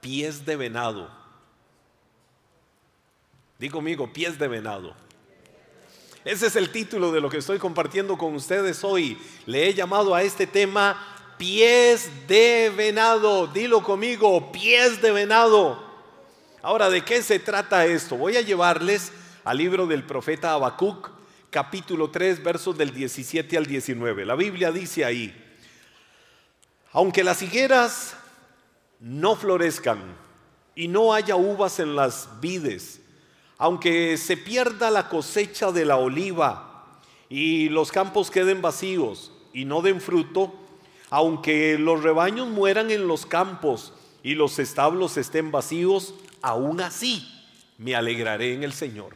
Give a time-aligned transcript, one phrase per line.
[0.00, 1.10] pies de venado.
[3.58, 4.94] Digo conmigo, pies de venado.
[6.24, 9.18] Ese es el título de lo que estoy compartiendo con ustedes hoy.
[9.46, 13.46] Le he llamado a este tema pies de venado.
[13.46, 15.82] Dilo conmigo, pies de venado.
[16.62, 18.16] Ahora, ¿de qué se trata esto?
[18.16, 19.12] Voy a llevarles
[19.44, 21.10] al libro del profeta Habacuc,
[21.48, 24.26] capítulo 3, versos del 17 al 19.
[24.26, 25.34] La Biblia dice ahí,
[26.92, 28.14] aunque las higueras
[29.00, 29.98] no florezcan
[30.74, 33.00] y no haya uvas en las vides,
[33.58, 39.82] aunque se pierda la cosecha de la oliva y los campos queden vacíos y no
[39.82, 40.54] den fruto,
[41.08, 43.92] aunque los rebaños mueran en los campos
[44.22, 47.26] y los establos estén vacíos, aún así
[47.78, 49.14] me alegraré en el Señor.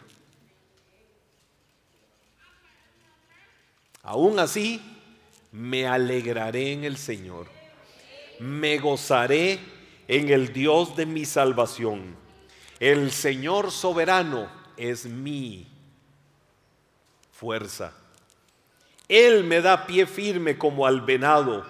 [4.03, 4.83] Aún así
[5.53, 7.47] me alegraré en el Señor.
[8.39, 9.74] Me gozaré
[10.09, 12.17] en el Dios de mi salvación.
[12.81, 15.67] El Señor soberano es mi
[17.33, 17.93] fuerza.
[19.09, 21.65] Él me da pie firme como al venado,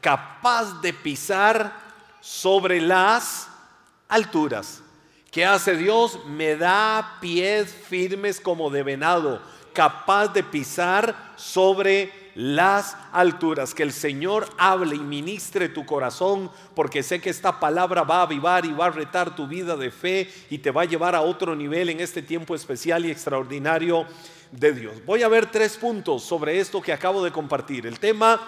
[0.00, 1.72] capaz de pisar
[2.20, 3.48] sobre las
[4.08, 4.82] alturas.
[5.30, 6.18] ¿Qué hace Dios?
[6.26, 9.40] Me da pies firmes como de venado,
[9.72, 13.74] capaz de pisar sobre las alturas.
[13.74, 18.22] Que el Señor hable y ministre tu corazón, porque sé que esta palabra va a
[18.22, 21.22] avivar y va a retar tu vida de fe y te va a llevar a
[21.22, 24.06] otro nivel en este tiempo especial y extraordinario
[24.50, 24.94] de Dios.
[25.06, 27.86] Voy a ver tres puntos sobre esto que acabo de compartir.
[27.86, 28.40] El tema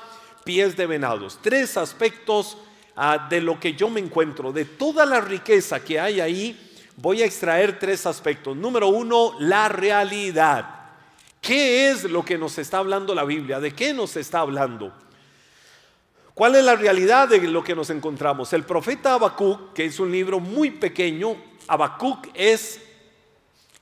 [0.44, 1.39] pies de venados.
[1.41, 2.58] Tres aspectos
[2.96, 7.22] ah, de lo que yo me encuentro, de toda la riqueza que hay ahí voy
[7.22, 8.56] a extraer tres aspectos.
[8.56, 10.81] Número uno, la realidad.
[11.43, 13.59] ¿Qué es lo que nos está hablando la Biblia?
[13.59, 14.93] ¿De qué nos está hablando?
[16.35, 18.53] ¿Cuál es la realidad de lo que nos encontramos?
[18.53, 21.35] El profeta Habacuc, que es un libro muy pequeño,
[21.67, 22.81] Habacuc es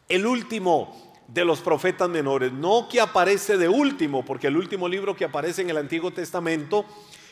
[0.09, 5.15] el último de los profetas menores, no que aparece de último, porque el último libro
[5.15, 6.87] que aparece en el Antiguo Testamento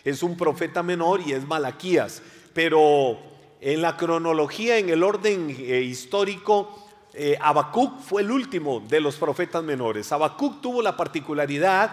[0.05, 2.21] es un profeta menor y es Malaquías,
[2.53, 3.19] pero
[3.63, 9.17] en la cronología, en el orden eh, histórico, eh, Habacuc fue el último de los
[9.17, 10.13] profetas menores.
[10.13, 11.91] Habacuc tuvo la particularidad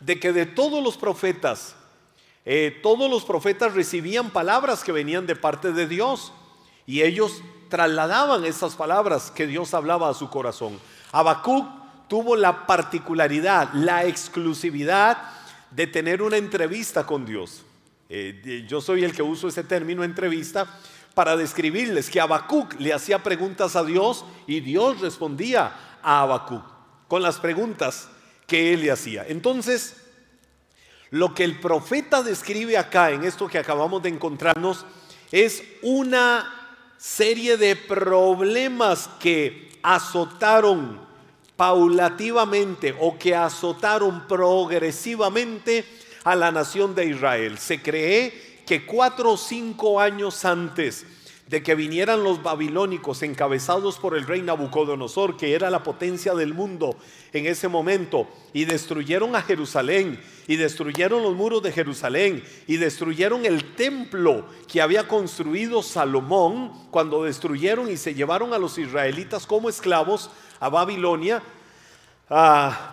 [0.00, 1.74] de que de todos los profetas,
[2.44, 6.32] eh, todos los profetas recibían palabras que venían de parte de Dios
[6.86, 10.78] y ellos trasladaban esas palabras que Dios hablaba a su corazón.
[11.12, 11.66] Habacuc
[12.08, 15.18] tuvo la particularidad, la exclusividad
[15.70, 17.64] de tener una entrevista con Dios.
[18.66, 20.66] yo soy el que uso ese término entrevista
[21.14, 25.72] para describirles que Habacuc le hacía preguntas a Dios y Dios respondía
[26.02, 26.64] a Habacuc
[27.08, 28.08] con las preguntas
[28.46, 29.24] que él le hacía.
[29.28, 29.96] Entonces,
[31.10, 34.86] lo que el profeta describe acá en esto que acabamos de encontrarnos
[35.32, 36.52] es una
[36.96, 41.00] serie de problemas que azotaron
[41.56, 45.84] paulativamente o que azotaron progresivamente
[46.24, 47.58] a la nación de Israel.
[47.58, 51.04] Se cree que cuatro o cinco años antes
[51.48, 56.54] de que vinieran los babilónicos encabezados por el rey Nabucodonosor, que era la potencia del
[56.54, 56.94] mundo
[57.32, 63.44] en ese momento, y destruyeron a Jerusalén, y destruyeron los muros de Jerusalén, y destruyeron
[63.44, 69.68] el templo que había construido Salomón, cuando destruyeron y se llevaron a los israelitas como
[69.68, 71.42] esclavos a Babilonia,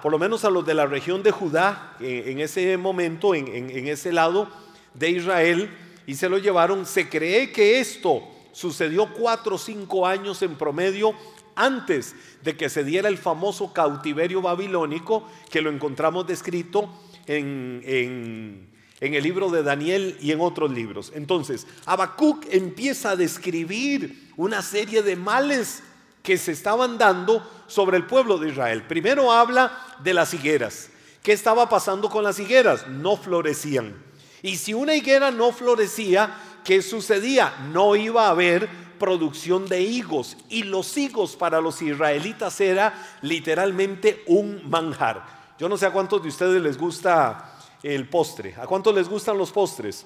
[0.01, 4.11] por lo menos a los de la región de Judá, en, ese momento, en ese
[4.11, 4.49] lado,
[4.97, 5.69] de Israel
[6.05, 6.85] y se lo llevaron.
[6.85, 11.13] Se cree que esto sucedió cuatro o cinco años en promedio
[11.55, 16.89] antes de que se diera el famoso cautiverio babilónico que lo encontramos descrito
[17.25, 18.67] en, en,
[18.99, 21.11] el libro de Daniel y en otros libros.
[21.13, 25.83] Entonces, Habacuc empieza a describir una serie de males
[26.23, 28.83] que se estaban dando sobre el pueblo de Israel.
[28.83, 30.89] Primero habla de las higueras.
[31.23, 32.87] ¿Qué estaba pasando con las higueras?
[32.87, 33.95] No florecían.
[34.41, 37.53] Y si una higuera no florecía, ¿qué sucedía?
[37.71, 40.37] No iba a haber producción de higos.
[40.49, 45.55] Y los higos para los israelitas era literalmente un manjar.
[45.57, 48.55] Yo no sé a cuántos de ustedes les gusta el postre.
[48.57, 50.05] ¿A cuántos les gustan los postres?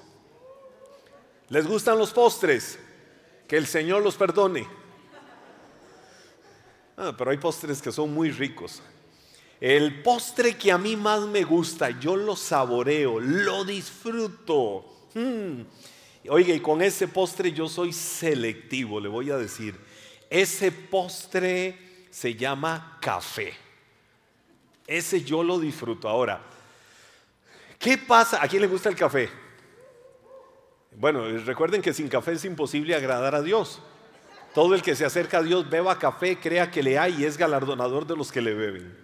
[1.48, 2.78] ¿Les gustan los postres?
[3.46, 4.66] Que el Señor los perdone.
[6.96, 8.82] Ah, pero hay postres que son muy ricos.
[9.62, 14.84] El postre que a mí más me gusta, yo lo saboreo, lo disfruto.
[15.14, 15.60] Hmm.
[16.28, 19.78] Oiga, y con ese postre yo soy selectivo, le voy a decir.
[20.28, 23.54] Ese postre se llama café.
[24.84, 26.08] Ese yo lo disfruto.
[26.08, 26.42] Ahora,
[27.78, 28.42] ¿qué pasa?
[28.42, 29.30] ¿A quién le gusta el café?
[30.96, 33.80] Bueno, recuerden que sin café es imposible agradar a Dios.
[34.56, 37.38] Todo el que se acerca a Dios beba café, crea que le hay y es
[37.38, 39.01] galardonador de los que le beben.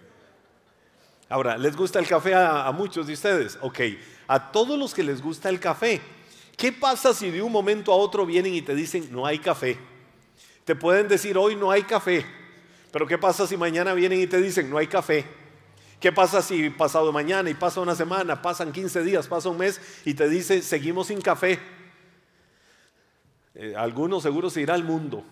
[1.29, 3.59] Ahora, ¿les gusta el café a, muchos de ustedes?
[3.61, 3.79] Ok,
[4.27, 6.01] a todos los que les gusta el café,
[6.57, 9.77] ¿qué pasa si de un momento a otro vienen y te dicen no hay café?
[10.65, 12.25] Te pueden decir hoy no hay café,
[12.91, 15.23] pero ¿qué pasa si mañana vienen y te dicen no hay café?
[15.99, 19.79] ¿Qué pasa si pasado mañana y pasa una semana, pasan 15 días, pasa un mes
[20.05, 21.59] y te dice seguimos sin café?
[23.53, 25.23] Eh, algunos seguro se irá al mundo.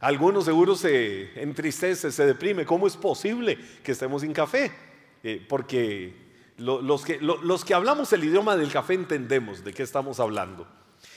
[0.00, 2.64] Algunos seguro se entristece, se deprime.
[2.64, 4.70] ¿Cómo es posible que estemos sin café?
[5.24, 6.14] Eh, porque
[6.58, 10.66] los, que, hablamos el idioma del café entendemos de qué estamos hablando.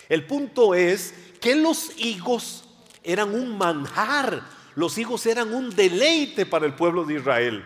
[0.09, 2.65] El punto es que los higos
[3.03, 4.43] eran un manjar,
[4.75, 7.63] los higos eran un deleite para el pueblo de Israel.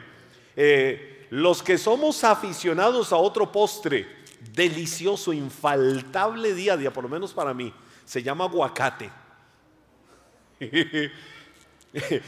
[0.56, 4.08] Eh, los que somos aficionados a otro postre,
[4.54, 7.74] delicioso, infaltable día a día, por lo menos para mí,
[8.06, 9.10] se llama aguacate.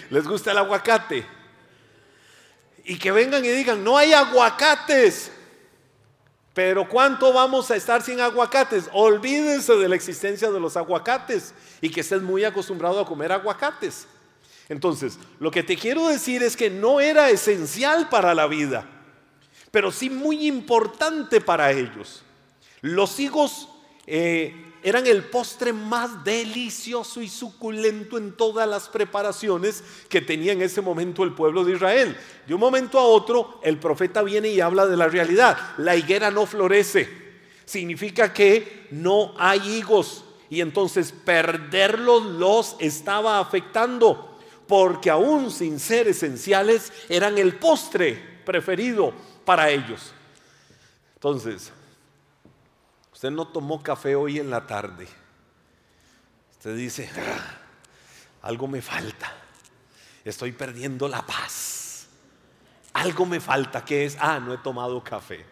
[0.10, 1.26] ¿Les gusta el aguacate?
[2.84, 5.32] Y que vengan y digan, no hay aguacates.
[6.54, 8.90] Pero ¿cuánto vamos a estar sin aguacates?
[8.92, 14.08] Olvídense de la existencia de los aguacates y que estés muy acostumbrado a comer aguacates.
[14.70, 18.86] Entonces, lo que te quiero decir es que no era esencial para la vida,
[19.72, 22.24] pero sí muy importante para ellos.
[22.82, 23.70] Los higos
[24.08, 30.62] eh, eran el postre más delicioso y suculento en todas las preparaciones que tenía en
[30.62, 32.18] ese momento el pueblo de Israel.
[32.48, 35.58] De un momento a otro, el profeta viene y habla de la realidad.
[35.78, 37.10] La higuera no florece.
[37.66, 40.24] Significa que no hay higos.
[40.50, 44.40] Y entonces perderlos los estaba afectando.
[44.70, 49.12] Porque aún sin ser esenciales, eran el postre preferido
[49.44, 50.14] para ellos.
[51.16, 51.74] Entonces,
[53.18, 55.08] Usted no tomó café hoy en la tarde.
[56.52, 57.58] Usted dice, ah,
[58.44, 59.34] algo me falta.
[60.24, 62.06] Estoy perdiendo la paz.
[62.94, 63.84] Algo me falta.
[63.84, 64.18] ¿Qué es?
[64.20, 65.44] Ah, no he tomado café.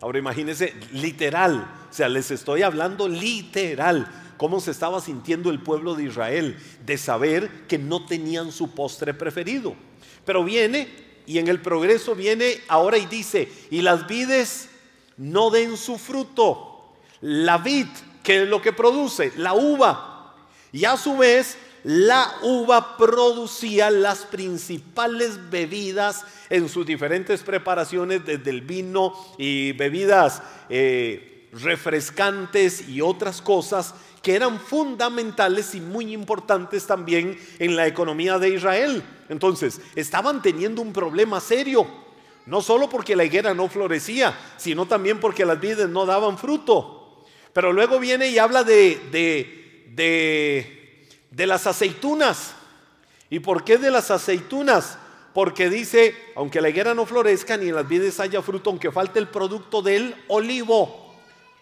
[0.00, 5.94] Ahora imagínense, literal, o sea, les estoy hablando literal, cómo se estaba sintiendo el pueblo
[5.94, 9.76] de Israel de saber que no tenían su postre preferido.
[10.24, 10.88] Pero viene
[11.26, 14.70] y en el progreso viene ahora y dice, y las vides
[15.16, 16.94] no den su fruto.
[17.20, 17.86] La vid,
[18.22, 20.34] que es lo que produce, la uva.
[20.72, 28.50] Y a su vez, la uva producía las principales bebidas en sus diferentes preparaciones, desde
[28.50, 36.86] el vino y bebidas eh, refrescantes y otras cosas que eran fundamentales y muy importantes
[36.86, 39.02] también en la economía de Israel.
[39.28, 41.86] Entonces, estaban teniendo un problema serio
[42.46, 47.24] no solo porque la higuera no florecía, sino también porque las vides no daban fruto.
[47.52, 52.54] Pero luego viene y habla de, de, de, las aceitunas.
[53.30, 54.96] ¿Y por qué de las aceitunas?
[55.34, 59.18] Porque dice, aunque la higuera no florezca ni en las vides haya fruto, aunque falte
[59.18, 61.14] el producto del olivo.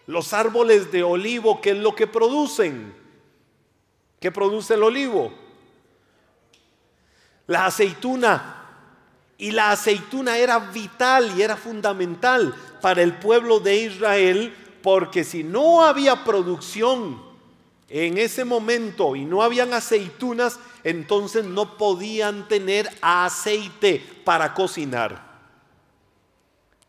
[0.05, 2.93] Los árboles de olivo, ¿qué es lo que producen?
[4.19, 5.33] ¿Qué produce el olivo?
[7.47, 8.64] La aceituna
[9.37, 15.43] y la aceituna era vital y era fundamental para el pueblo de Israel porque si
[15.43, 17.21] no había producción
[17.89, 25.25] en ese momento y no habían aceitunas, entonces no podían tener aceite para cocinar.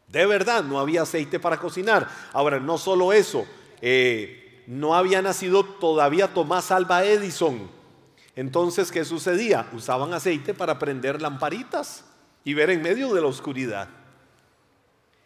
[0.09, 2.09] De verdad, no había aceite para cocinar.
[2.33, 3.47] Ahora, no solo eso,
[3.81, 7.69] eh, no había nacido todavía Tomás Alba Edison.
[8.37, 9.69] Entonces, ¿qué sucedía?
[9.73, 12.05] Usaban aceite para prender lamparitas
[12.47, 13.89] y ver en medio de la oscuridad.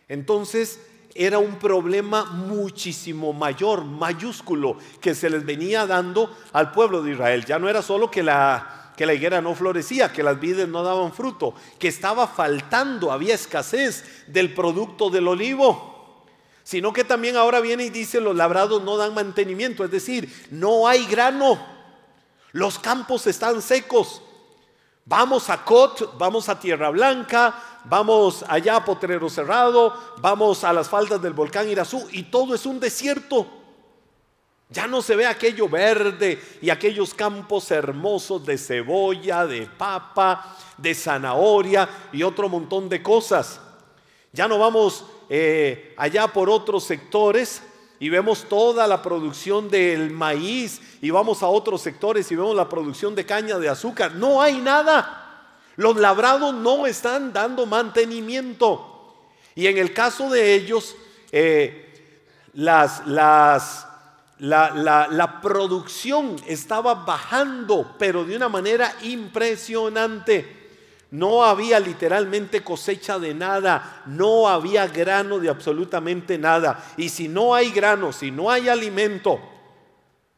[0.09, 0.81] Entonces
[1.15, 7.45] era un problema muchísimo mayor, mayúsculo, que se les venía dando al pueblo de Israel.
[7.45, 10.83] Ya no era solo que la, que la higuera no florecía, que las vides no
[10.83, 16.25] daban fruto, que estaba faltando, había escasez del producto del olivo,
[16.65, 20.89] sino que también ahora viene y dice los labrados no dan mantenimiento, es decir, no
[20.89, 21.61] hay grano,
[22.53, 24.23] los campos están secos,
[25.05, 27.55] Vamos a Cot, vamos a Tierra Blanca,
[27.85, 32.67] vamos allá a Potrero Cerrado, vamos a las faldas del volcán Irazú y todo es
[32.67, 33.47] un desierto.
[34.69, 40.95] Ya no se ve aquello verde y aquellos campos hermosos de cebolla, de papa, de
[40.95, 43.61] zanahoria y otro montón de cosas.
[44.33, 47.63] Ya no vamos eh, allá por otros sectores
[48.01, 52.67] y vemos toda la producción del maíz y vamos a otros sectores y vemos la
[52.67, 54.15] producción de caña de azúcar.
[54.15, 55.53] No hay nada.
[55.77, 59.19] Los labrados no están dando mantenimiento.
[59.55, 60.97] Y en el caso de ellos,
[61.31, 62.17] eh,
[62.55, 63.87] las, las,
[64.39, 70.60] la, la, la, producción estaba bajando, pero de una manera impresionante.
[71.11, 76.85] No había literalmente cosecha de nada, no había grano de absolutamente nada.
[76.97, 79.41] Y si no hay grano, si no hay alimento,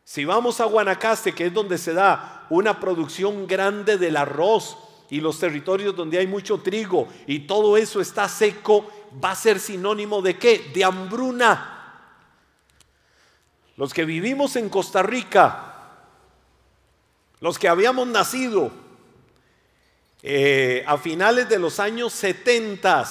[0.05, 4.79] si vamos a Guanacaste, que es donde se da una producción grande del arroz
[5.11, 8.91] y los territorios donde hay mucho trigo y todo eso está seco,
[9.23, 10.71] va a ser sinónimo de qué?
[10.75, 11.69] De hambruna.
[13.76, 15.75] Los que vivimos en Costa Rica,
[17.41, 18.81] los que habíamos nacido
[20.23, 23.05] eh, a finales de los años 70,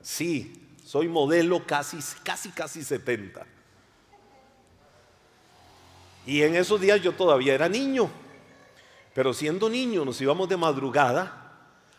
[0.00, 3.46] sí, soy modelo casi, casi, casi 70.
[6.24, 8.10] Y en esos días yo todavía era niño,
[9.14, 11.38] pero siendo niño nos íbamos de madrugada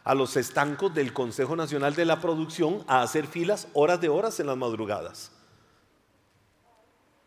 [0.04, 4.40] a los estancos del Consejo Nacional de la Producción a hacer filas horas de horas
[4.40, 5.32] en las madrugadas.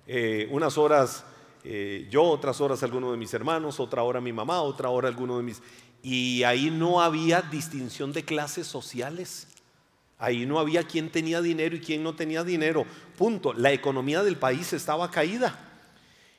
[0.09, 1.25] Eh, unas horas
[1.69, 5.37] eh, yo, otras horas alguno de mis hermanos, otra hora mi mamá, otra hora alguno
[5.37, 5.61] de mis...
[6.09, 9.49] Y ahí no había distinción de clases sociales.
[10.19, 12.87] Ahí no había quién tenía dinero y quién no tenía dinero.
[13.19, 13.53] Punto.
[13.53, 15.59] La economía del país estaba caída.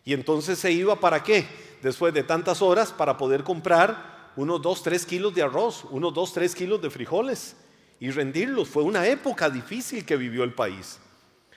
[0.06, 1.46] Y entonces se iba para qué?
[1.82, 6.32] Después de tantas horas para poder comprar unos 2, 3 kilos de arroz, unos 2,
[6.32, 7.58] 3 kilos de frijoles
[8.00, 8.70] y rendirlos.
[8.70, 10.98] Fue una época difícil que vivió el país.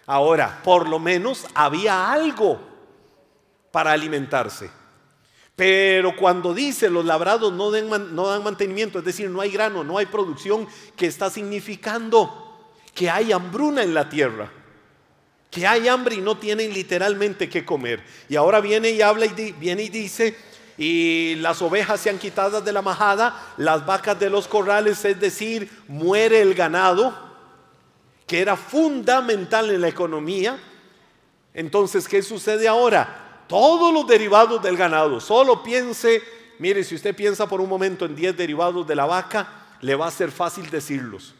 [0.05, 2.61] Ahora, por lo menos había algo
[3.71, 4.80] para alimentarse.
[5.57, 10.07] Pero cuando dice los labrados no, dan mantenimiento, es decir, no hay grano, no hay
[10.07, 10.67] producción,
[10.97, 12.49] que está significando
[12.95, 14.51] que hay hambruna en la tierra,
[15.51, 18.03] que hay hambre y no tienen literalmente qué comer.
[18.29, 20.37] Y ahora viene y habla y viene y dice,
[20.79, 25.21] y las ovejas se han quitado de la majada, las vacas de los corrales, es
[25.21, 27.15] decir, muere el ganado,
[28.27, 30.59] que era fundamental en la economía.
[31.53, 33.30] Entonces, ¿qué sucede ahora?
[33.51, 35.21] Todos los derivados del ganado.
[35.21, 36.23] Solo piense,
[36.61, 40.07] mire, si usted piensa por un momento en 10 derivados de la vaca, le va
[40.07, 41.35] a ser fácil decirlos.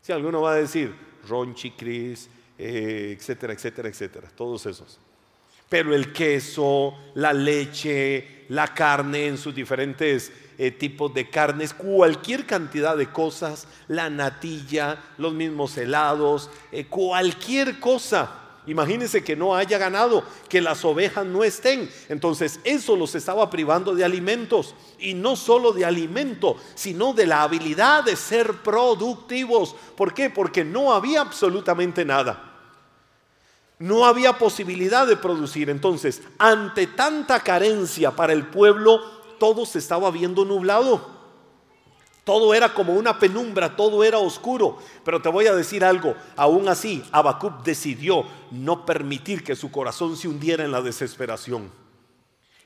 [0.00, 0.94] Si alguno va a decir
[1.28, 4.98] ronchi, cris, eh, etcétera, etcétera, etcétera, todos esos.
[5.68, 12.46] Pero el queso, la leche, la carne en sus diferentes eh, tipos de carnes, cualquier
[12.46, 19.78] cantidad de cosas, la natilla, los mismos helados, eh, cualquier cosa Imagínense que no haya
[19.78, 21.90] ganado, que las ovejas no estén.
[22.10, 24.74] Entonces eso los estaba privando de alimentos.
[24.98, 29.74] Y no solo de alimento, sino de la habilidad de ser productivos.
[29.96, 30.28] ¿Por qué?
[30.28, 32.44] Porque no había absolutamente nada.
[33.78, 35.70] No había posibilidad de producir.
[35.70, 39.00] Entonces, ante tanta carencia para el pueblo,
[39.38, 41.17] todo se estaba viendo nublado.
[42.28, 44.76] Todo era como una penumbra, todo era oscuro.
[45.02, 50.14] Pero te voy a decir algo, aún así, Habacuc decidió no permitir que su corazón
[50.14, 51.72] se hundiera en la desesperación.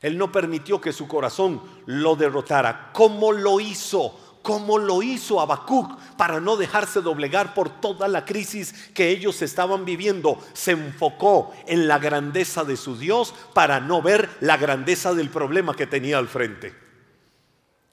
[0.01, 2.91] Él no permitió que su corazón lo derrotara.
[2.93, 4.19] ¿Cómo lo hizo?
[4.43, 9.85] ¿Cómo lo hizo Habacuc para no dejarse doblegar por toda la crisis que ellos estaban
[9.85, 10.41] viviendo?
[10.55, 15.77] Se enfocó en la grandeza de su Dios para no ver la grandeza del problema
[15.77, 16.83] que tenía al frente.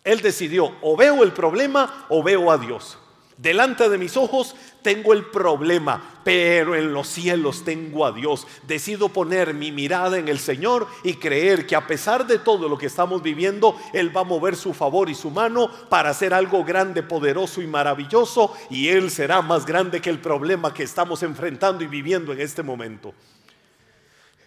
[0.03, 2.97] Él decidió, o veo el problema o veo a Dios.
[3.39, 8.45] Delante de mis ojos tengo el problema, pero en los cielos tengo a Dios.
[8.67, 12.77] Decido poner mi mirada en el Señor y creer que a pesar de todo lo
[12.77, 16.65] que estamos viviendo, Él va a mover su favor y su mano para hacer algo
[16.65, 21.81] grande, poderoso y maravilloso, y Él será más grande que el problema que estamos enfrentando
[21.81, 23.13] y viviendo en este momento.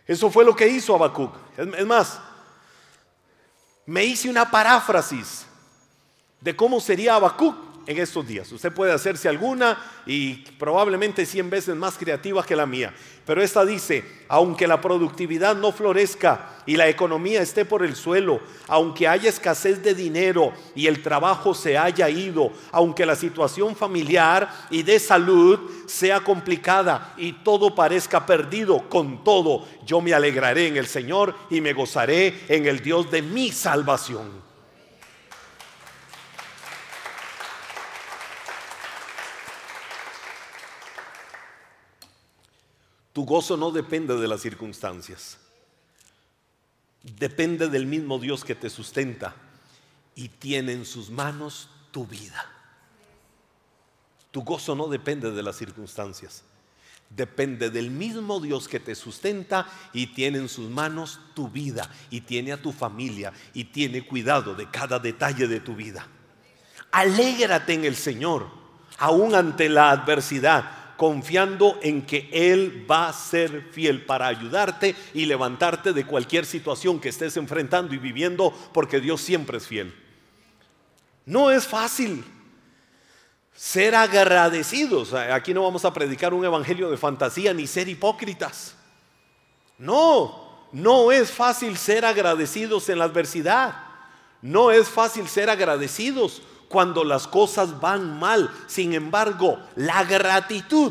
[0.06, 1.32] Eso fue lo que hizo Habacuc.
[1.56, 2.20] Es más,
[3.86, 5.46] me hice una paráfrasis
[6.40, 8.50] de cómo sería Habacuc en estos días.
[8.52, 12.94] Usted puede hacerse alguna y probablemente 100 veces más creativa que la mía.
[13.24, 18.40] Pero esta dice, aunque la productividad no florezca y la economía esté por el suelo,
[18.66, 24.50] aunque haya escasez de dinero y el trabajo se haya ido, aunque la situación familiar
[24.70, 30.76] y de salud sea complicada y todo parezca perdido, con todo yo me alegraré en
[30.76, 34.51] el Señor y me gozaré en el Dios de mi salvación.
[43.12, 45.38] Tu gozo no depende de las circunstancias.
[47.02, 49.34] Depende del mismo Dios que te sustenta
[50.14, 52.46] y tiene en sus manos tu vida.
[54.30, 56.42] Tu gozo no depende de las circunstancias.
[57.10, 62.22] Depende del mismo Dios que te sustenta y tiene en sus manos tu vida y
[62.22, 66.06] tiene a tu familia y tiene cuidado de cada detalle de tu vida.
[66.92, 68.48] Alégrate en el Señor,
[68.98, 75.26] aún ante la adversidad confiando en que Él va a ser fiel para ayudarte y
[75.26, 79.92] levantarte de cualquier situación que estés enfrentando y viviendo, porque Dios siempre es fiel.
[81.26, 82.24] No es fácil
[83.52, 85.12] ser agradecidos.
[85.12, 88.76] Aquí no vamos a predicar un evangelio de fantasía ni ser hipócritas.
[89.78, 93.74] No, no es fácil ser agradecidos en la adversidad.
[94.40, 98.50] No es fácil ser agradecidos cuando las cosas van mal.
[98.66, 100.90] Sin embargo, la gratitud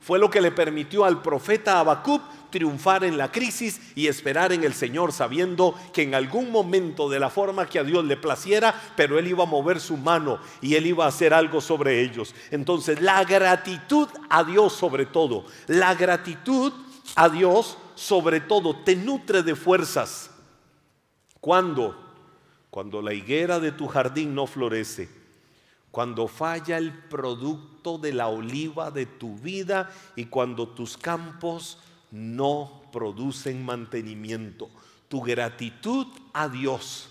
[0.00, 4.64] fue lo que le permitió al profeta Habacuc triunfar en la crisis y esperar en
[4.64, 8.74] el Señor, sabiendo que en algún momento, de la forma que a Dios le placiera,
[8.96, 12.34] pero Él iba a mover su mano y Él iba a hacer algo sobre ellos.
[12.50, 16.72] Entonces, la gratitud a Dios sobre todo, la gratitud
[17.16, 20.30] a Dios sobre todo, te nutre de fuerzas.
[21.38, 22.02] ¿Cuándo?
[22.70, 25.17] Cuando la higuera de tu jardín no florece
[25.98, 31.78] cuando falla el producto de la oliva de tu vida y cuando tus campos
[32.12, 34.70] no producen mantenimiento.
[35.08, 37.08] Tu gratitud a Dios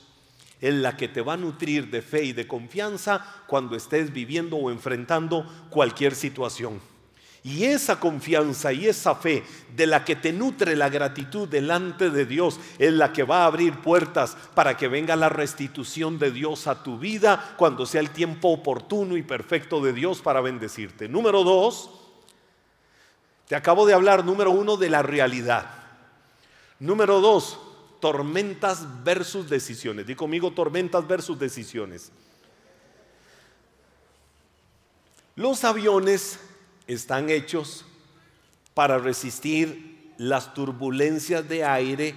[0.62, 4.56] es la que te va a nutrir de fe y de confianza cuando estés viviendo
[4.56, 6.79] o enfrentando cualquier situación.
[7.44, 9.44] Y esa confianza y esa fe
[9.75, 13.46] de la que te nutre la gratitud delante de Dios es la que va a
[13.46, 18.10] abrir puertas para que venga la restitución de Dios a tu vida cuando sea el
[18.10, 21.08] tiempo oportuno y perfecto de Dios para bendecirte.
[21.08, 21.89] Número dos,
[23.48, 25.70] te acabo de hablar, número uno, de la realidad.
[26.79, 27.60] Número dos,
[28.01, 30.06] tormentas versus decisiones.
[30.06, 32.12] Di conmigo tormentas versus decisiones.
[35.36, 36.39] Los aviones
[36.88, 37.86] están hechos
[38.74, 42.15] para resistir las turbulencias de aire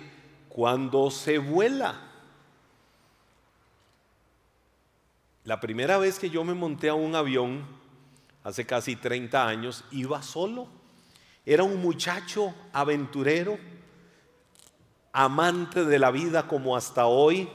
[0.49, 2.01] cuando se vuela.
[5.45, 7.67] La primera vez que yo me monté a un avión,
[8.45, 10.69] hace casi 30 años, iba solo.
[11.45, 13.59] Era un muchacho aventurero,
[15.13, 17.49] amante de la vida como hasta hoy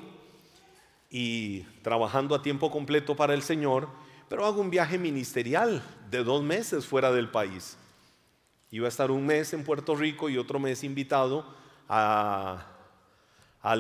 [1.10, 3.87] y trabajando a tiempo completo para el Señor
[4.29, 7.77] pero hago un viaje ministerial de dos meses fuera del país.
[8.72, 11.46] Iba a estar un mes en Puerto Rico y otro mes invitado
[11.87, 12.59] al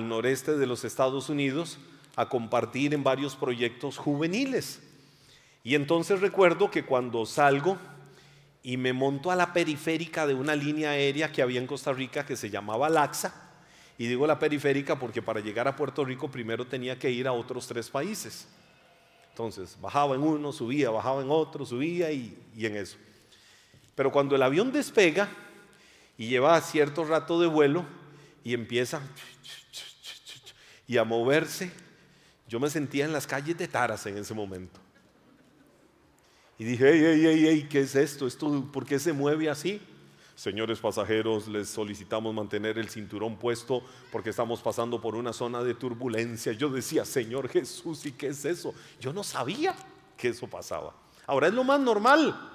[0.07, 1.77] noreste de los Estados Unidos
[2.15, 4.81] a compartir en varios proyectos juveniles.
[5.63, 7.77] Y entonces recuerdo que cuando salgo
[8.63, 12.25] y me monto a la periférica de una línea aérea que había en Costa Rica
[12.25, 13.33] que se llamaba Laxa,
[13.97, 17.31] y digo la periférica porque para llegar a Puerto Rico primero tenía que ir a
[17.31, 18.47] otros tres países.
[19.35, 22.95] Entonces, bajaba en uno, subía, bajaba en otro, subía y, en eso.
[23.93, 25.27] Pero cuando el avión despega
[26.17, 27.85] y lleva cierto rato de vuelo
[28.45, 29.01] y empieza
[30.87, 31.69] y a moverse,
[32.47, 34.79] yo me sentía en las calles de Taras en ese momento.
[36.57, 38.27] Y dije, ey, ey, ey, ey, ¿qué es esto?
[38.27, 39.81] ¿Esto por qué se mueve así?
[40.35, 45.75] Señores pasajeros, les solicitamos mantener el cinturón puesto porque estamos pasando por una zona de
[45.75, 46.51] turbulencia.
[46.51, 48.73] Yo decía, Señor Jesús, ¿y qué es eso?
[48.99, 49.73] Yo no sabía
[50.17, 50.93] que eso pasaba.
[51.25, 52.51] Ahora es lo más normal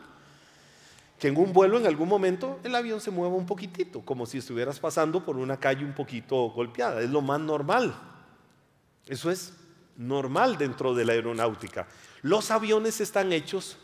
[1.19, 4.39] que en un vuelo en algún momento el avión se mueva un poquitito, como si
[4.39, 7.01] estuvieras pasando por una calle un poquito golpeada.
[7.01, 7.95] Es lo más normal.
[9.07, 9.55] Eso es
[9.97, 11.89] normal dentro de la aeronáutica.
[12.23, 13.79] Los aviones están hechos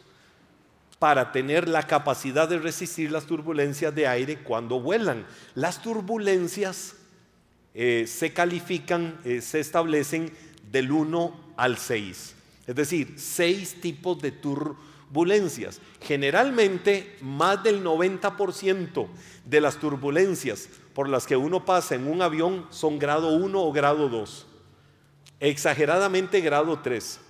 [0.98, 5.26] para tener la capacidad de resistir las turbulencias de aire cuando vuelan.
[5.54, 6.94] Las turbulencias
[7.74, 10.32] eh, se califican, eh, se establecen
[10.70, 12.34] del 1 al 6.
[12.66, 15.80] Es decir, seis tipos de turbulencias.
[16.00, 19.06] Generalmente, más del 90%
[19.44, 23.72] de las turbulencias por las que uno pasa en un avión son grado 1 o
[23.72, 24.46] grado 2.
[25.40, 27.20] Exageradamente grado 3.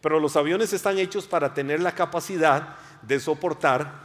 [0.00, 4.04] Pero los aviones están hechos para tener la capacidad de soportar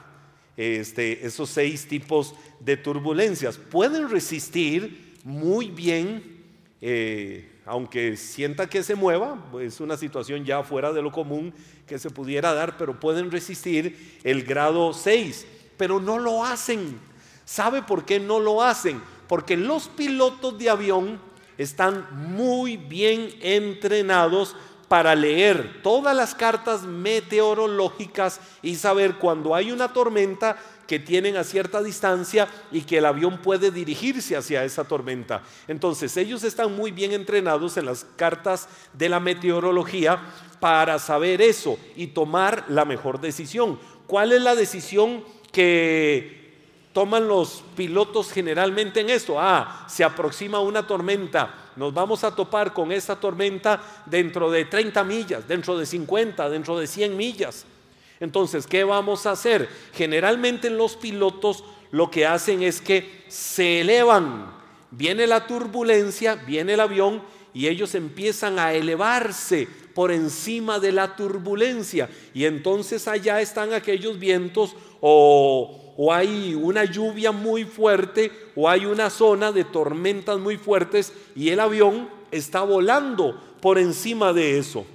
[0.58, 3.58] este, esos seis tipos de turbulencias.
[3.58, 6.44] Pueden resistir muy bien,
[6.82, 11.54] eh, aunque sienta que se mueva, es una situación ya fuera de lo común
[11.88, 17.00] que se pudiera dar, pero pueden resistir el grado 6, pero no lo hacen.
[17.46, 19.02] ¿Sabe por qué no lo hacen?
[19.28, 21.20] Porque los pilotos de avión
[21.58, 24.56] están muy bien entrenados
[24.90, 31.44] para leer todas las cartas meteorológicas y saber cuando hay una tormenta que tienen a
[31.44, 35.44] cierta distancia y que el avión puede dirigirse hacia esa tormenta.
[35.68, 40.20] Entonces ellos están muy bien entrenados en las cartas de la meteorología
[40.60, 43.80] para saber eso y tomar la mejor decisión.
[44.08, 46.39] ¿Cuál es la decisión que
[46.94, 49.40] toman los pilotos generalmente en esto?
[49.40, 55.02] Ah, se aproxima una tormenta nos vamos a topar con esta tormenta dentro de 30
[55.06, 57.66] millas, dentro de 50, dentro de 100 millas.
[58.20, 59.70] Entonces, ¿qué vamos a hacer?
[59.94, 64.54] Generalmente los pilotos lo que hacen es que se elevan.
[64.92, 67.22] Viene la turbulencia, viene el avión
[67.54, 72.10] y ellos empiezan a elevarse por encima de la turbulencia.
[72.34, 78.86] Y entonces allá están aquellos vientos o, o, hay una lluvia muy fuerte o hay
[78.86, 84.86] una zona de tormentas muy fuertes y el avión está volando por encima de eso.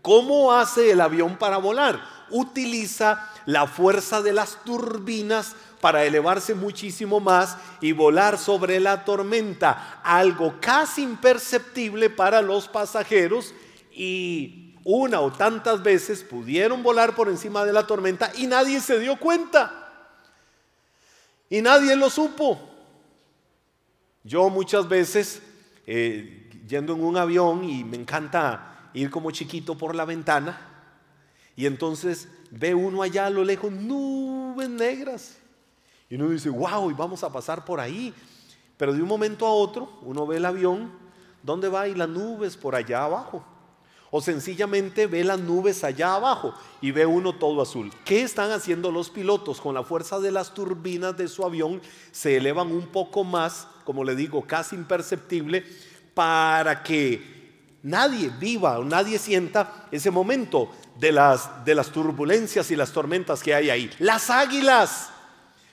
[0.00, 2.00] ¿Cómo hace el avión para volar?
[2.30, 10.00] Utiliza la fuerza de las turbinas para elevarse muchísimo más y volar sobre la tormenta,
[10.02, 13.54] algo casi imperceptible para los pasajeros
[13.92, 18.98] y una o tantas veces pudieron volar por encima de la tormenta y nadie se
[18.98, 19.79] dio cuenta.
[21.50, 22.58] Y nadie lo supo.
[24.22, 25.42] Yo muchas veces,
[25.86, 30.68] eh, yendo en un avión y me encanta ir como chiquito por la ventana,
[31.56, 35.36] y entonces ve uno allá a lo lejos nubes negras.
[36.08, 38.14] Y uno dice, wow, y vamos a pasar por ahí.
[38.76, 40.90] Pero de un momento a otro, uno ve el avión,
[41.42, 41.88] ¿dónde va?
[41.88, 43.44] Y las nubes por allá abajo.
[44.10, 47.92] O sencillamente ve las nubes allá abajo y ve uno todo azul.
[48.04, 49.60] ¿Qué están haciendo los pilotos?
[49.60, 54.02] Con la fuerza de las turbinas de su avión se elevan un poco más, como
[54.02, 55.64] le digo, casi imperceptible,
[56.14, 62.76] para que nadie viva o nadie sienta ese momento de las, de las turbulencias y
[62.76, 63.90] las tormentas que hay ahí.
[63.98, 65.10] Las águilas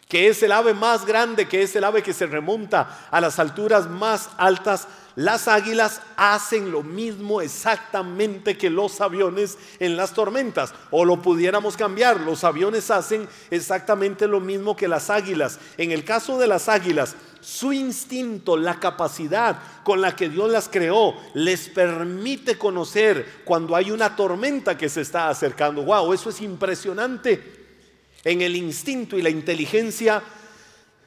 [0.08, 3.40] que es el ave más grande, que es el ave que se remonta a las
[3.40, 10.76] alturas más altas, las águilas hacen lo mismo exactamente que los aviones en las tormentas.
[10.92, 15.58] O lo pudiéramos cambiar, los aviones hacen exactamente lo mismo que las águilas.
[15.76, 20.70] En el caso de las águilas, su instinto, la capacidad con la que Dios las
[20.70, 25.82] creó, les permite conocer cuando hay una tormenta que se está acercando.
[25.82, 26.14] ¡Wow!
[26.14, 27.42] Eso es impresionante
[28.24, 30.22] en el instinto y la inteligencia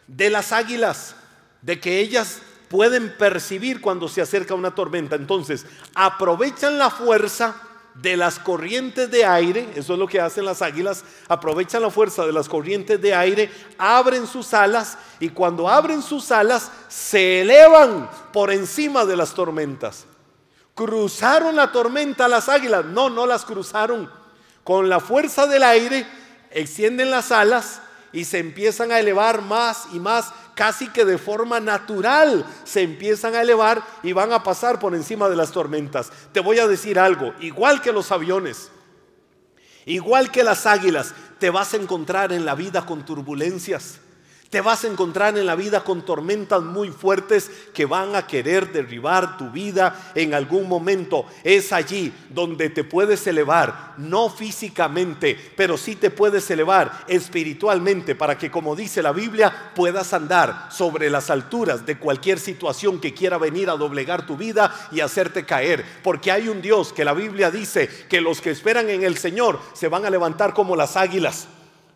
[0.08, 1.14] de las águilas,
[1.62, 5.16] de que ellas pueden percibir cuando se acerca una tormenta.
[5.16, 7.56] Entonces, aprovechan la fuerza
[7.94, 12.24] de las corrientes de aire, eso es lo que hacen las águilas, aprovechan la fuerza
[12.24, 18.08] de las corrientes de aire, abren sus alas y cuando abren sus alas se elevan
[18.32, 20.06] por encima de las tormentas.
[20.72, 22.84] ¿Cruzaron la tormenta las águilas?
[22.84, 24.08] No, no las cruzaron.
[24.62, 26.06] Con la fuerza del aire
[26.52, 31.60] extienden las alas y se empiezan a elevar más y más, casi que de forma
[31.60, 36.10] natural se empiezan a elevar y van a pasar por encima de las tormentas.
[36.32, 38.70] Te voy a decir algo, igual que los aviones,
[39.86, 44.00] igual que las águilas, te vas a encontrar en la vida con turbulencias.
[44.50, 48.72] Te vas a encontrar en la vida con tormentas muy fuertes que van a querer
[48.72, 51.24] derribar tu vida en algún momento.
[51.44, 58.36] Es allí donde te puedes elevar, no físicamente, pero sí te puedes elevar espiritualmente para
[58.36, 63.38] que, como dice la Biblia, puedas andar sobre las alturas de cualquier situación que quiera
[63.38, 65.84] venir a doblegar tu vida y hacerte caer.
[66.02, 69.60] Porque hay un Dios que la Biblia dice que los que esperan en el Señor
[69.74, 71.46] se van a levantar como las águilas.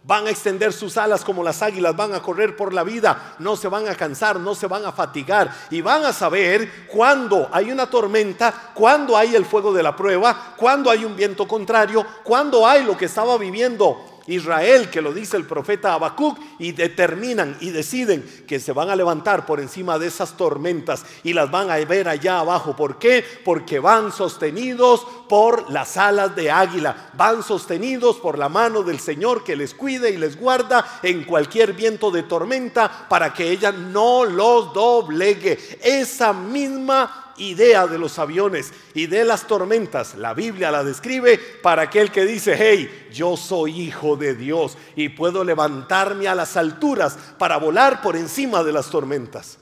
[0.06, 3.56] Van a extender sus alas como las águilas, van a correr por la vida, no
[3.56, 5.50] se van a cansar, no se van a fatigar.
[5.70, 10.54] Y van a saber cuando hay una tormenta, cuando hay el fuego de la prueba,
[10.56, 15.36] cuando hay un viento contrario, cuando hay lo que estaba viviendo Israel, que lo dice
[15.36, 20.06] el profeta Habacuc, y determinan y deciden que se van a levantar por encima de
[20.06, 22.76] esas tormentas y las van a ver allá abajo.
[22.76, 23.24] ¿Por qué?
[23.44, 29.44] Porque van sostenidos por las alas de águila, van sostenidos por la mano del Señor
[29.44, 34.24] que les cuide y les guarda en cualquier viento de tormenta para que ella no
[34.24, 35.78] los doblegue.
[35.82, 41.82] Esa misma idea de los aviones y de las tormentas, la Biblia la describe para
[41.82, 47.18] aquel que dice, hey, yo soy hijo de Dios y puedo levantarme a las alturas
[47.38, 49.58] para volar por encima de las tormentas.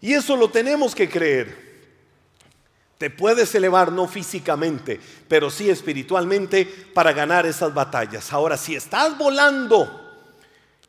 [0.00, 1.72] Y eso lo tenemos que creer.
[2.98, 8.32] Te puedes elevar no físicamente, pero sí espiritualmente para ganar esas batallas.
[8.32, 10.00] Ahora, si estás volando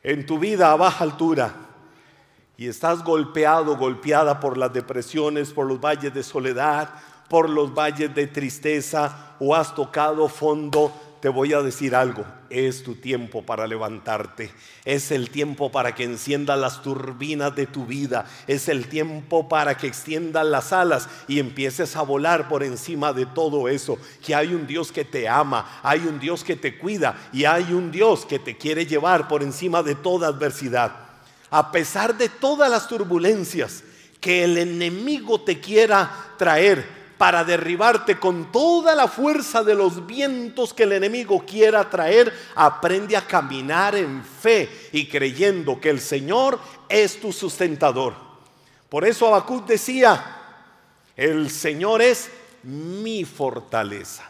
[0.04, 1.63] en tu vida a baja altura,
[2.58, 6.90] y estás golpeado, golpeada por las depresiones, por los valles de soledad,
[7.28, 12.84] por los valles de tristeza o has tocado fondo, te voy a decir algo, es
[12.84, 14.52] tu tiempo para levantarte,
[14.84, 19.78] es el tiempo para que enciendas las turbinas de tu vida, es el tiempo para
[19.78, 24.54] que extiendas las alas y empieces a volar por encima de todo eso, que hay
[24.54, 28.26] un Dios que te ama, hay un Dios que te cuida y hay un Dios
[28.26, 31.03] que te quiere llevar por encima de toda adversidad
[31.54, 33.84] a pesar de todas las turbulencias
[34.20, 36.84] que el enemigo te quiera traer
[37.20, 43.16] para derribarte con toda la fuerza de los vientos que el enemigo quiera traer, aprende
[43.16, 48.16] a caminar en fe y creyendo que el Señor es tu sustentador.
[48.90, 50.40] Por eso Habacuc decía,
[51.16, 52.32] el Señor es
[52.64, 54.24] mi fortaleza.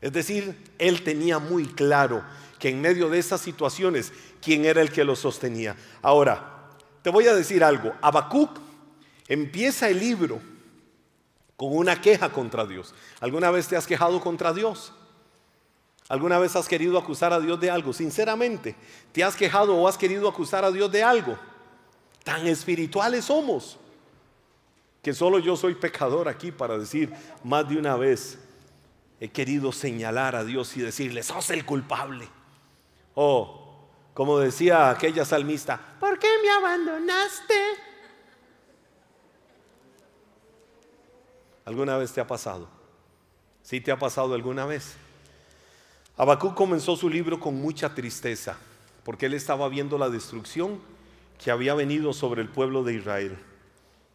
[0.00, 2.24] Es decir, él tenía muy claro
[2.68, 5.76] en medio de esas situaciones, quién era el que lo sostenía.
[6.02, 6.68] Ahora,
[7.02, 7.92] te voy a decir algo.
[8.00, 8.58] Habacuc
[9.28, 10.40] empieza el libro
[11.56, 12.94] con una queja contra Dios.
[13.20, 14.92] ¿Alguna vez te has quejado contra Dios?
[16.08, 17.92] ¿Alguna vez has querido acusar a Dios de algo?
[17.92, 18.76] Sinceramente,
[19.12, 21.36] ¿te has quejado o has querido acusar a Dios de algo?
[22.22, 23.78] Tan espirituales somos
[25.02, 27.12] que solo yo soy pecador aquí para decir
[27.44, 28.38] más de una vez,
[29.20, 32.28] he querido señalar a Dios y decirle, sos el culpable.
[33.18, 37.54] O, como decía aquella salmista, ¿por qué me abandonaste?
[41.64, 42.68] ¿Alguna vez te ha pasado?
[43.62, 44.96] ¿Sí te ha pasado alguna vez?
[46.18, 48.58] Habacuc comenzó su libro con mucha tristeza,
[49.02, 50.78] porque él estaba viendo la destrucción
[51.42, 53.38] que había venido sobre el pueblo de Israel.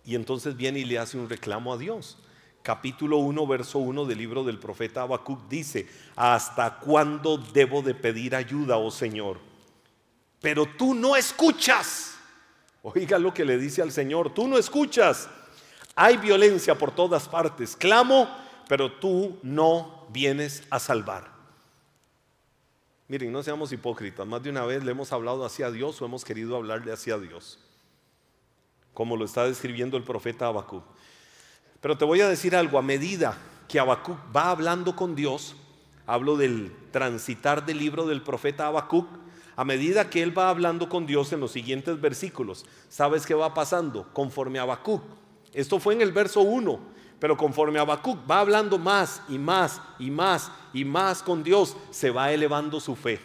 [0.06, 2.20] Y entonces viene y le hace un reclamo a Dios.
[2.64, 8.36] Capítulo 1, verso 1 del libro del profeta Habacuc dice, ¿hasta cuándo debo de pedir
[8.36, 9.40] ayuda, oh Señor?
[10.40, 12.16] Pero tú no escuchas.
[12.84, 15.30] Oiga lo que le dice al Señor, tú no escuchas.
[15.96, 17.76] Hay violencia por todas partes.
[17.76, 18.28] Clamo,
[18.68, 21.32] pero tú no vienes a salvar.
[23.08, 24.26] Miren, no seamos hipócritas.
[24.26, 27.60] Más de una vez le hemos hablado hacia Dios o hemos querido hablarle hacia Dios.
[28.94, 30.84] Como lo está describiendo el profeta Habacuc.
[31.82, 32.80] Pero te voy a decir algo.
[32.80, 35.56] A medida que Habacuc va hablando con Dios,
[36.08, 39.08] hablo del transitar del libro del profeta Habacuc,
[39.56, 43.54] a medida que él va hablando con Dios en los siguientes versículos, ¿sabes qué va
[43.54, 44.08] pasando?
[44.14, 45.02] Conforme a Habacuc
[45.54, 46.80] esto fue en el verso 1,
[47.20, 52.10] pero conforme Habacuc va hablando más y más y más y más con Dios, se
[52.10, 53.20] va elevando su fe,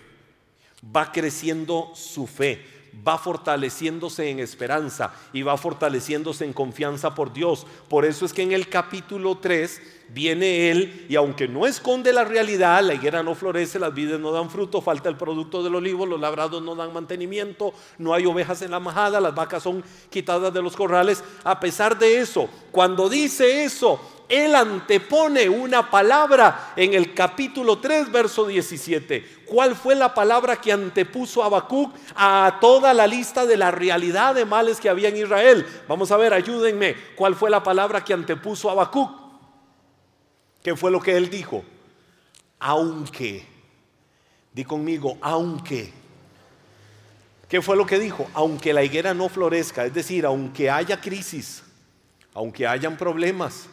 [0.95, 7.67] va creciendo su fe va fortaleciéndose en esperanza y va fortaleciéndose en confianza por Dios.
[7.89, 12.25] Por eso es que en el capítulo 3 viene Él y aunque no esconde la
[12.25, 16.07] realidad, la higuera no florece, las vides no dan fruto, falta el producto del olivo,
[16.07, 20.53] los labrados no dan mantenimiento, no hay ovejas en la majada, las vacas son quitadas
[20.53, 21.23] de los corrales.
[21.45, 28.11] A pesar de eso, cuando dice eso, él antepone una palabra en el capítulo 3,
[28.11, 29.45] verso 17.
[29.47, 34.45] ¿Cuál fue la palabra que antepuso Habacuc a toda la lista de la realidad de
[34.45, 35.65] males que había en Israel?
[35.87, 36.97] Vamos a ver, ayúdenme.
[37.15, 39.11] ¿Cuál fue la palabra que antepuso Habacuc?
[40.63, 41.65] ¿Qué fue lo que él dijo?
[42.59, 43.47] Aunque.
[44.53, 45.93] Di conmigo, aunque.
[47.49, 48.29] ¿Qué fue lo que dijo?
[48.35, 51.63] Aunque la higuera no florezca, es decir, aunque haya crisis,
[52.35, 53.69] aunque hayan problemas,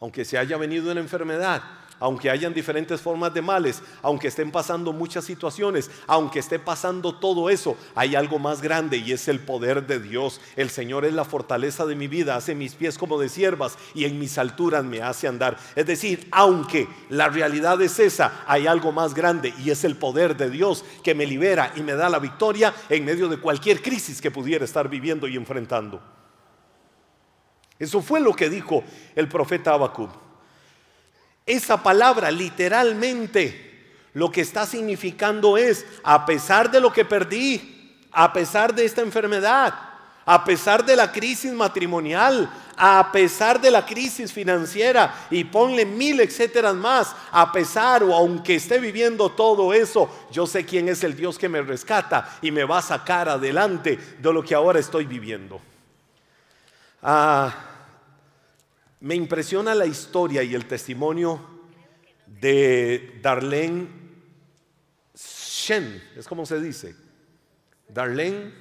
[0.00, 1.62] aunque se haya venido una enfermedad,
[2.00, 7.50] aunque hayan diferentes formas de males, aunque estén pasando muchas situaciones, aunque esté pasando todo
[7.50, 10.40] eso, hay algo más grande y es el poder de Dios.
[10.56, 14.04] El Señor es la fortaleza de mi vida, hace mis pies como de siervas y
[14.04, 15.56] en mis alturas me hace andar.
[15.74, 20.36] Es decir, aunque la realidad es esa, hay algo más grande y es el poder
[20.36, 24.20] de Dios que me libera y me da la victoria en medio de cualquier crisis
[24.20, 26.00] que pudiera estar viviendo y enfrentando.
[27.78, 28.82] Eso fue lo que dijo
[29.14, 30.10] el profeta Habacuc.
[31.46, 33.68] Esa palabra literalmente
[34.14, 39.00] lo que está significando es, a pesar de lo que perdí, a pesar de esta
[39.00, 39.74] enfermedad,
[40.26, 46.20] a pesar de la crisis matrimonial, a pesar de la crisis financiera y ponle mil
[46.20, 51.16] etcétera más, a pesar o aunque esté viviendo todo eso, yo sé quién es el
[51.16, 55.06] Dios que me rescata y me va a sacar adelante de lo que ahora estoy
[55.06, 55.60] viviendo.
[57.02, 57.67] Ah,
[59.00, 61.40] me impresiona la historia y el testimonio
[62.26, 63.88] de Darlene
[65.14, 66.94] Shen, es como se dice.
[67.88, 68.52] Darlene,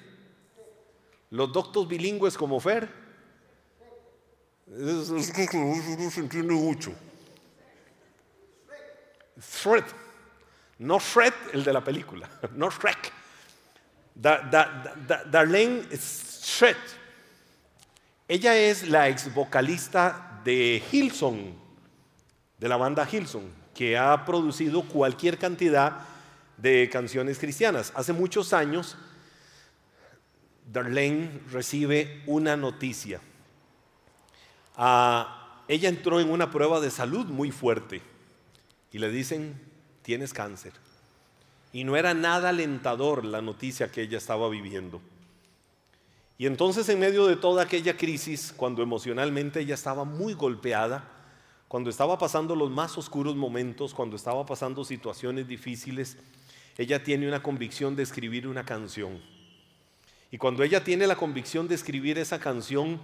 [1.32, 2.89] los doctos bilingües como Fer.
[9.39, 9.84] Fred,
[10.80, 13.13] no Fred, el de la película, no Shrek.
[14.15, 16.76] Darlene Shred.
[18.28, 21.54] Ella es la ex vocalista de Hilson,
[22.58, 26.00] de la banda Hilson, que ha producido cualquier cantidad
[26.58, 27.93] de canciones cristianas.
[27.95, 28.97] Hace muchos años,
[30.71, 33.21] Darlene recibe una noticia.
[34.76, 38.02] Ah, ella entró en una prueba de salud muy fuerte
[38.91, 39.60] y le dicen,
[40.02, 40.73] tienes cáncer.
[41.73, 45.02] Y no era nada alentador la noticia que ella estaba viviendo.
[46.38, 51.04] Y entonces en medio de toda aquella crisis, cuando emocionalmente ella estaba muy golpeada,
[51.67, 56.17] cuando estaba pasando los más oscuros momentos, cuando estaba pasando situaciones difíciles,
[56.78, 59.19] ella tiene una convicción de escribir una canción.
[60.32, 63.00] Y cuando ella tiene la convicción de escribir esa canción,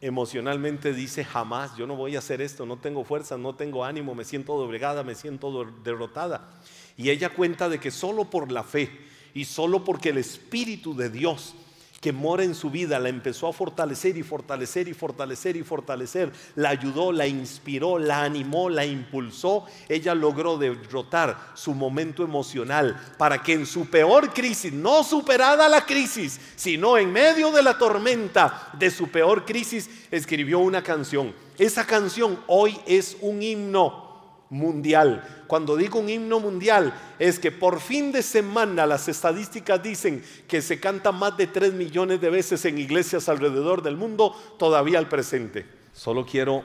[0.00, 4.14] emocionalmente dice, jamás, yo no voy a hacer esto, no tengo fuerza, no tengo ánimo,
[4.14, 6.58] me siento doblegada, me siento derrotada.
[6.96, 8.90] Y ella cuenta de que solo por la fe
[9.34, 11.54] y solo porque el Espíritu de Dios
[12.02, 16.32] que mora en su vida, la empezó a fortalecer y fortalecer y fortalecer y fortalecer,
[16.56, 23.40] la ayudó, la inspiró, la animó, la impulsó, ella logró derrotar su momento emocional para
[23.40, 28.70] que en su peor crisis, no superada la crisis, sino en medio de la tormenta
[28.72, 31.32] de su peor crisis, escribió una canción.
[31.56, 34.11] Esa canción hoy es un himno
[34.52, 35.44] mundial.
[35.46, 40.60] Cuando digo un himno mundial, es que por fin de semana las estadísticas dicen que
[40.60, 45.08] se canta más de 3 millones de veces en iglesias alrededor del mundo, todavía al
[45.08, 45.66] presente.
[45.94, 46.62] Solo quiero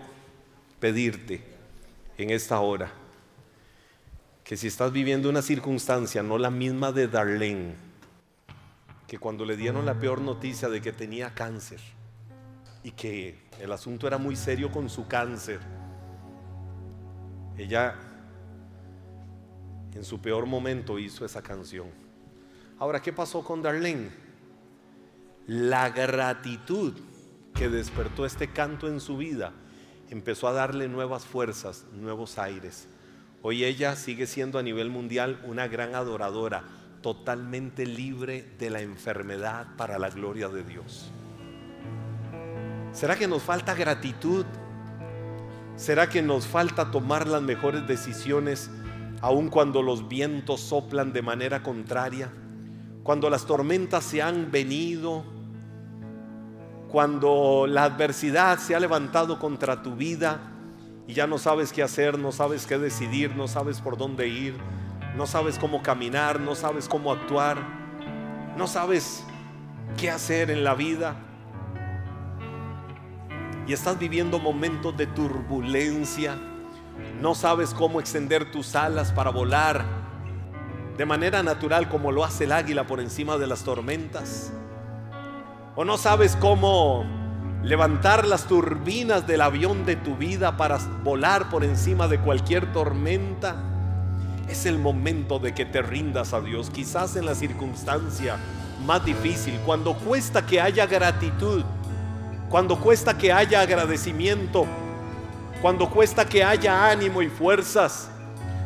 [0.80, 1.42] pedirte
[2.18, 2.92] en esta hora
[4.44, 7.76] que si estás viviendo una circunstancia, no la misma de Darlene,
[9.08, 11.80] que cuando le dieron la peor noticia de que tenía cáncer
[12.84, 15.60] y que el asunto era muy serio con su cáncer,
[17.58, 17.96] ella
[19.94, 21.88] en su peor momento hizo esa canción.
[22.80, 24.10] Ahora, ¿qué pasó con Darlene?
[25.48, 26.94] La gratitud
[27.54, 29.54] que despertó este canto en su vida
[30.10, 32.88] empezó a darle nuevas fuerzas, nuevos aires.
[33.42, 36.64] Hoy ella sigue siendo a nivel mundial una gran adoradora,
[37.02, 41.12] totalmente libre de la enfermedad para la gloria de Dios.
[42.92, 44.46] ¿Será que nos falta gratitud
[45.78, 48.72] ¿Será que nos falta tomar las mejores decisiones
[49.22, 52.34] aun cuando los vientos soplan de manera contraria?
[53.04, 55.24] Cuando las tormentas se han venido,
[56.88, 60.40] cuando la adversidad se ha levantado contra tu vida
[61.08, 64.56] y ya no sabes qué hacer, no sabes qué decidir, no sabes por dónde ir,
[65.16, 67.60] no sabes cómo caminar, no sabes cómo actuar,
[68.58, 69.24] no sabes
[69.96, 71.27] qué hacer en la vida
[73.68, 76.38] y estás viviendo momentos de turbulencia,
[77.22, 79.86] no sabes cómo extender tus alas para volar
[80.98, 84.52] de manera natural como lo hace el águila por encima de las tormentas,
[85.76, 87.06] o no sabes cómo
[87.62, 93.64] levantar las turbinas del avión de tu vida para volar por encima de cualquier tormenta,
[94.48, 98.38] es el momento de que te rindas a Dios, quizás en la circunstancia
[98.86, 101.64] más difícil, cuando cuesta que haya gratitud
[102.50, 104.66] cuando cuesta que haya agradecimiento,
[105.62, 108.10] cuando cuesta que haya ánimo y fuerzas,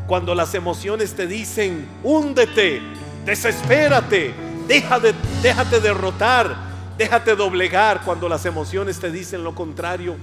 [0.07, 2.81] cuando las emociones te dicen, húndete,
[3.25, 4.33] desespérate,
[4.67, 6.55] déjate derrotar,
[6.97, 10.15] déjate doblegar, cuando las emociones te dicen lo contrario,